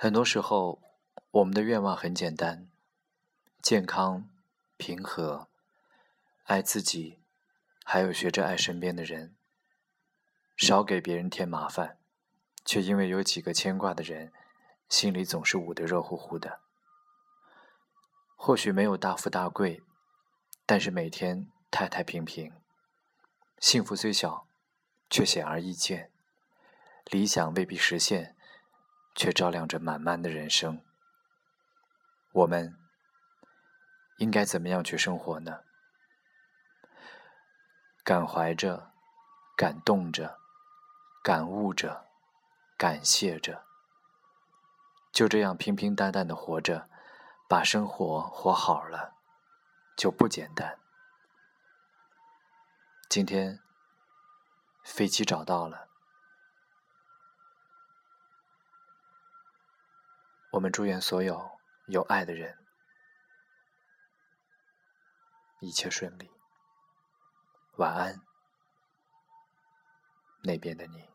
[0.00, 0.80] 很多时候，
[1.32, 2.68] 我们的愿望很简单：
[3.60, 4.30] 健康、
[4.76, 5.48] 平和、
[6.44, 7.18] 爱自己，
[7.82, 9.34] 还有学着爱身边的人，
[10.56, 11.98] 少给别人添麻烦。
[12.64, 14.32] 却因为有几个牵挂的人，
[14.88, 16.60] 心里总是捂得热乎乎的。
[18.36, 19.82] 或许没有大富大贵，
[20.64, 22.52] 但是每天太太平平。
[23.58, 24.46] 幸福虽小，
[25.10, 26.12] 却显而易见；
[27.06, 28.36] 理想未必实现，
[29.18, 30.80] 却照亮着满满的人生。
[32.30, 32.78] 我们
[34.18, 35.64] 应该怎么样去生活呢？
[38.04, 38.92] 感怀着，
[39.56, 40.38] 感动着，
[41.20, 42.06] 感悟着，
[42.76, 43.64] 感谢着，
[45.10, 46.88] 就这样平平淡淡的活着，
[47.48, 49.16] 把生活活好了，
[49.96, 50.78] 就不简单。
[53.08, 53.58] 今天，
[54.84, 55.87] 飞机找到了。
[60.58, 61.52] 我们祝愿所有
[61.86, 62.58] 有爱的人
[65.60, 66.28] 一切顺利。
[67.76, 68.20] 晚安，
[70.42, 71.08] 那边的你。